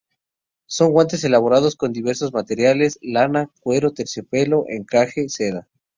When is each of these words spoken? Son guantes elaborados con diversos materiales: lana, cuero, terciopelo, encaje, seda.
Son 0.65 0.89
guantes 0.91 1.23
elaborados 1.25 1.75
con 1.75 1.93
diversos 1.93 2.33
materiales: 2.33 2.97
lana, 3.03 3.51
cuero, 3.61 3.93
terciopelo, 3.93 4.63
encaje, 4.67 5.29
seda. 5.29 5.69